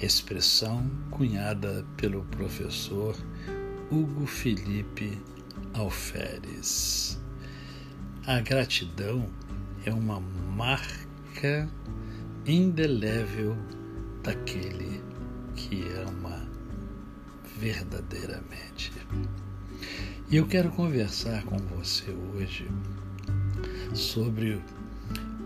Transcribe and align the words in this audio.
expressão 0.00 0.88
cunhada 1.10 1.84
pelo 1.96 2.24
professor 2.26 3.16
Hugo 3.90 4.26
Felipe 4.26 5.20
Alferes. 5.74 7.18
A 8.26 8.40
gratidão 8.40 9.28
é 9.84 9.92
uma 9.92 10.20
marca 10.20 11.68
indelével 12.46 13.56
daquele 14.22 15.02
que 15.56 15.82
ama 16.06 16.46
verdadeiramente. 17.58 18.92
E 20.30 20.36
eu 20.36 20.46
quero 20.46 20.70
conversar 20.70 21.42
com 21.44 21.56
você 21.56 22.10
hoje 22.10 22.68
sobre, 23.94 24.62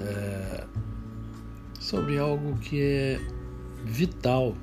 é, 0.00 0.64
sobre 1.80 2.18
algo 2.18 2.58
que 2.58 2.80
é 2.80 3.20
vital 3.84 4.56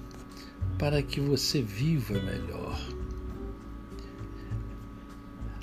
para 0.78 1.02
que 1.02 1.20
você 1.20 1.62
viva 1.62 2.20
melhor. 2.22 2.80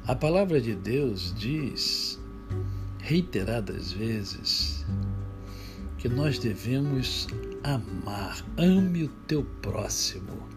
A 0.07 0.15
palavra 0.15 0.61
de 0.61 0.75
Deus 0.75 1.35
diz 1.37 2.19
reiteradas 2.99 3.93
vezes 3.93 4.87
que 5.99 6.09
nós 6.09 6.39
devemos 6.39 7.27
amar. 7.63 8.45
Ame 8.57 9.05
o 9.05 9.09
teu 9.27 9.45
próximo 9.61 10.49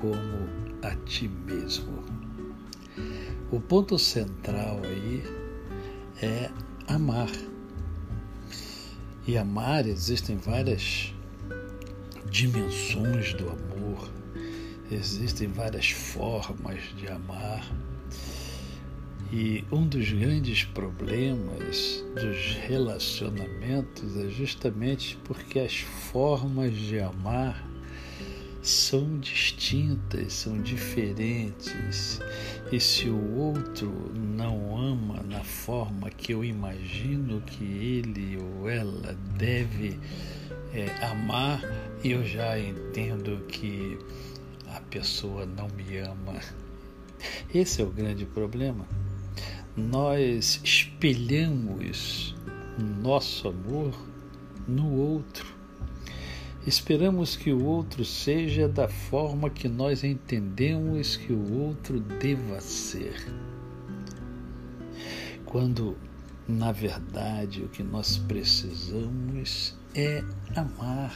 como 0.00 0.48
a 0.82 0.94
ti 1.04 1.28
mesmo. 1.28 2.02
O 3.50 3.60
ponto 3.60 3.98
central 3.98 4.80
aí 4.84 5.24
é 6.22 6.50
amar. 6.86 7.30
E 9.26 9.36
amar 9.36 9.86
existem 9.86 10.36
várias 10.36 11.12
dimensões 12.30 13.34
do 13.34 13.48
amor, 13.48 14.10
existem 14.90 15.48
várias 15.48 15.90
formas 15.90 16.80
de 16.96 17.08
amar. 17.08 17.64
E 19.30 19.62
um 19.70 19.86
dos 19.86 20.10
grandes 20.10 20.64
problemas 20.64 22.02
dos 22.14 22.54
relacionamentos 22.66 24.16
é 24.16 24.28
justamente 24.30 25.18
porque 25.24 25.58
as 25.58 25.76
formas 25.80 26.74
de 26.74 26.98
amar 26.98 27.62
são 28.62 29.18
distintas, 29.18 30.32
são 30.32 30.60
diferentes. 30.60 32.20
E 32.72 32.80
se 32.80 33.08
o 33.08 33.34
outro 33.36 33.90
não 34.14 34.76
ama 34.76 35.22
na 35.22 35.44
forma 35.44 36.10
que 36.10 36.32
eu 36.32 36.44
imagino 36.44 37.40
que 37.42 37.64
ele 37.64 38.38
ou 38.38 38.68
ela 38.68 39.16
deve 39.36 39.98
é, 40.72 41.04
amar, 41.04 41.62
eu 42.04 42.24
já 42.24 42.58
entendo 42.58 43.44
que 43.46 43.98
a 44.68 44.80
pessoa 44.80 45.46
não 45.46 45.68
me 45.68 45.98
ama. 45.98 46.40
Esse 47.52 47.80
é 47.82 47.84
o 47.84 47.90
grande 47.90 48.24
problema. 48.26 48.86
Nós 49.76 50.60
espelhamos 50.62 52.34
nosso 53.02 53.48
amor 53.48 53.94
no 54.66 54.92
outro. 54.92 55.58
Esperamos 56.66 57.34
que 57.34 57.50
o 57.52 57.64
outro 57.64 58.04
seja 58.04 58.68
da 58.68 58.88
forma 58.88 59.48
que 59.48 59.68
nós 59.68 60.04
entendemos 60.04 61.16
que 61.16 61.32
o 61.32 61.60
outro 61.60 61.98
deva 61.98 62.60
ser. 62.60 63.14
Quando, 65.46 65.96
na 66.46 66.70
verdade, 66.70 67.62
o 67.62 67.68
que 67.68 67.82
nós 67.82 68.18
precisamos 68.18 69.74
é 69.98 70.22
amar. 70.54 71.12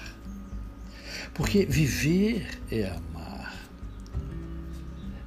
Porque 1.34 1.64
viver 1.64 2.48
é 2.70 2.88
amar. 2.88 3.54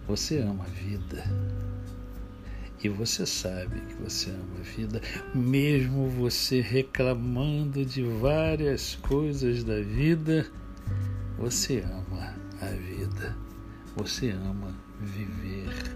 Você 0.08 0.40
ama 0.40 0.66
a 0.66 0.68
vida. 0.68 1.24
E 2.84 2.90
você 2.90 3.26
sabe 3.26 3.80
que 3.82 3.96
você 3.96 4.30
ama 4.30 4.60
a 4.60 4.64
vida, 4.64 5.02
mesmo 5.34 6.08
você 6.08 6.62
reclamando 6.62 7.84
de 7.84 8.04
várias 8.04 8.96
coisas 8.96 9.64
da 9.64 9.82
vida, 9.82 10.46
você 11.40 11.80
ama 11.80 12.36
a 12.62 12.68
vida. 12.68 13.36
Você 13.96 14.30
ama 14.30 14.76
viver. 15.00 15.96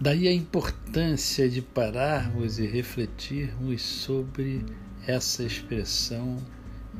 Daí 0.00 0.28
a 0.28 0.32
importância 0.32 1.48
de 1.50 1.60
pararmos 1.60 2.58
e 2.58 2.66
refletirmos 2.66 3.82
sobre 3.82 4.64
essa 5.06 5.44
expressão 5.44 6.36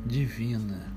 divina. 0.05 0.95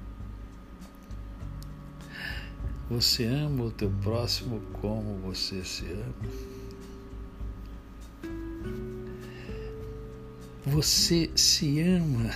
Você 2.89 3.25
ama 3.25 3.65
o 3.65 3.71
teu 3.71 3.91
próximo 4.03 4.61
como 4.81 5.19
você 5.19 5.65
se 5.65 5.85
ama? 5.87 6.51
Você 10.67 11.31
se 11.35 11.81
ama? 11.81 12.31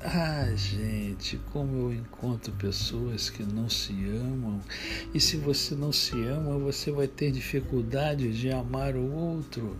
Ah, 0.00 0.50
gente, 0.56 1.38
como 1.52 1.76
eu 1.76 1.92
encontro 1.92 2.52
pessoas 2.54 3.28
que 3.28 3.42
não 3.42 3.68
se 3.68 3.92
amam. 4.08 4.60
E 5.12 5.20
se 5.20 5.36
você 5.36 5.74
não 5.74 5.92
se 5.92 6.16
ama, 6.24 6.58
você 6.58 6.90
vai 6.90 7.06
ter 7.06 7.30
dificuldade 7.30 8.32
de 8.32 8.50
amar 8.50 8.96
o 8.96 9.12
outro. 9.12 9.76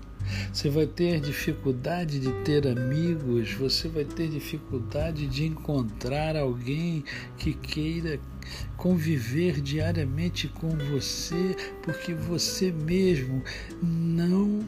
Você 0.53 0.69
vai 0.69 0.87
ter 0.87 1.21
dificuldade 1.21 2.19
de 2.19 2.33
ter 2.45 2.67
amigos, 2.67 3.53
você 3.53 3.89
vai 3.89 4.05
ter 4.05 4.29
dificuldade 4.29 5.27
de 5.27 5.47
encontrar 5.47 6.37
alguém 6.37 7.05
que 7.39 7.55
queira 7.55 8.19
conviver 8.77 9.61
diariamente 9.61 10.49
com 10.49 10.71
você, 10.71 11.57
porque 11.83 12.15
você 12.15 12.73
mesmo 12.73 13.43
não 13.83 14.65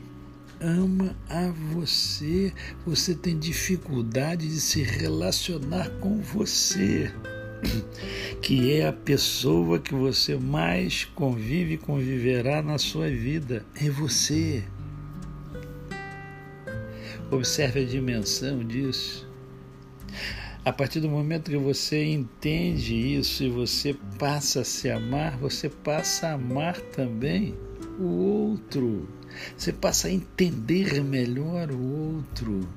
ama 0.61 1.17
a 1.28 1.53
você, 1.73 2.53
você 2.87 3.15
tem 3.15 3.37
dificuldade 3.39 4.49
de 4.49 4.61
se 4.61 4.83
relacionar 4.83 5.91
com 6.00 6.21
você, 6.21 7.12
que 8.41 8.73
é 8.73 8.87
a 8.87 8.93
pessoa 8.93 9.81
que 9.81 9.94
você 9.94 10.37
mais 10.37 11.05
convive 11.05 11.75
e 11.75 11.79
conviverá 11.79 12.62
na 12.62 12.79
sua 12.79 13.09
vida, 13.09 13.65
é 13.75 13.91
você. 13.91 14.62
Observe 17.32 17.81
a 17.81 17.84
dimensão 17.87 18.62
disso. 18.62 19.26
A 20.62 20.70
partir 20.70 21.00
do 21.00 21.09
momento 21.09 21.50
que 21.50 21.56
você 21.56 22.04
entende 22.04 22.94
isso 22.94 23.43
e 23.43 23.48
você 23.48 23.97
passa 24.19 24.60
a 24.60 24.65
se 24.65 24.91
amar, 24.91 25.38
você 25.38 25.70
passa 25.70 26.28
a 26.28 26.32
amar 26.34 26.78
também 26.78 27.56
o 27.98 28.04
outro. 28.04 29.09
Você 29.56 29.72
passa 29.72 30.09
a 30.09 30.12
entender 30.12 31.02
melhor 31.02 31.70
o 31.70 32.17
outro. 32.17 32.69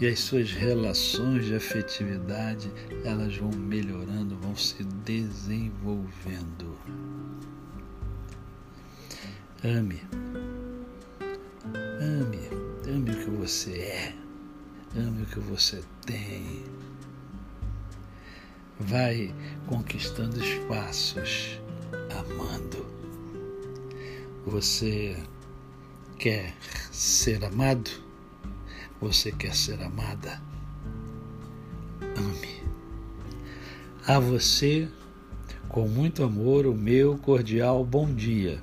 E 0.00 0.06
as 0.06 0.20
suas 0.20 0.52
relações 0.52 1.46
de 1.46 1.56
afetividade, 1.56 2.70
elas 3.04 3.36
vão 3.36 3.50
melhorando, 3.50 4.36
vão 4.36 4.54
se 4.54 4.84
desenvolvendo. 5.04 6.78
Ame. 9.64 10.00
Você 13.42 13.72
é. 13.72 14.14
Ame 14.96 15.22
o 15.22 15.26
que 15.26 15.40
você 15.40 15.82
tem. 16.06 16.62
Vai 18.78 19.34
conquistando 19.66 20.38
espaços 20.40 21.60
amando. 22.20 22.86
Você 24.46 25.16
quer 26.20 26.54
ser 26.92 27.44
amado? 27.44 27.90
Você 29.00 29.32
quer 29.32 29.56
ser 29.56 29.82
amada? 29.82 30.40
Ame. 32.16 32.62
A 34.06 34.20
você, 34.20 34.88
com 35.68 35.88
muito 35.88 36.22
amor, 36.22 36.64
o 36.64 36.74
meu 36.76 37.18
cordial 37.18 37.84
bom 37.84 38.06
dia. 38.14 38.62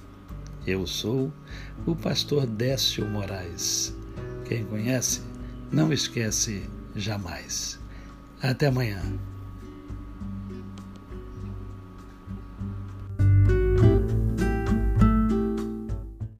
Eu 0.65 0.87
sou 0.87 1.33
o 1.85 1.93
pastor 1.97 2.47
Décio 2.47 3.05
Moraes 3.05 3.99
quem 4.49 4.65
conhece, 4.65 5.21
não 5.71 5.93
esquece 5.93 6.67
jamais. 6.95 7.79
Até 8.41 8.65
amanhã. 8.65 8.99